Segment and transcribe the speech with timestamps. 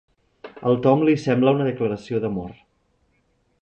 [0.69, 2.53] Al Tom li sembla una declaració d'amor.